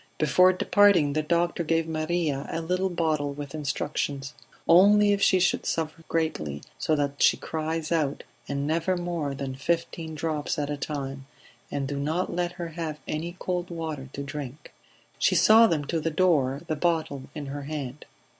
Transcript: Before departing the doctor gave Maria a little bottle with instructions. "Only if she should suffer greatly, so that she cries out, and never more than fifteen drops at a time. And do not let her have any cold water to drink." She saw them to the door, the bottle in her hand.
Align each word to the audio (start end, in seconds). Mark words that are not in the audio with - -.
Before 0.17 0.51
departing 0.51 1.13
the 1.13 1.21
doctor 1.21 1.63
gave 1.63 1.87
Maria 1.87 2.47
a 2.51 2.59
little 2.59 2.89
bottle 2.89 3.33
with 3.33 3.53
instructions. 3.53 4.33
"Only 4.67 5.13
if 5.13 5.21
she 5.21 5.39
should 5.39 5.63
suffer 5.63 6.03
greatly, 6.07 6.63
so 6.79 6.95
that 6.95 7.21
she 7.21 7.37
cries 7.37 7.91
out, 7.91 8.23
and 8.47 8.65
never 8.65 8.97
more 8.97 9.35
than 9.35 9.53
fifteen 9.53 10.15
drops 10.15 10.57
at 10.57 10.71
a 10.71 10.75
time. 10.77 11.27
And 11.69 11.87
do 11.87 11.99
not 11.99 12.33
let 12.33 12.53
her 12.53 12.69
have 12.69 12.97
any 13.07 13.35
cold 13.37 13.69
water 13.69 14.09
to 14.13 14.23
drink." 14.23 14.73
She 15.19 15.35
saw 15.35 15.67
them 15.67 15.85
to 15.85 15.99
the 15.99 16.09
door, 16.09 16.61
the 16.65 16.75
bottle 16.75 17.25
in 17.35 17.45
her 17.45 17.61
hand. 17.65 18.05